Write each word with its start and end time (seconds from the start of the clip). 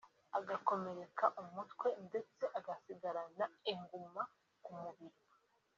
agakomereka 0.37 1.25
umutwe 1.41 1.87
ndetse 2.07 2.43
agasigarana 2.57 3.45
inguma 3.71 4.21
ku 4.63 4.71
mubiri 4.81 5.19